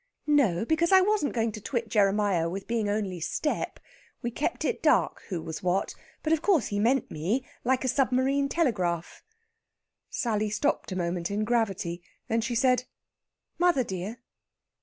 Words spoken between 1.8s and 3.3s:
Jeremiah with being only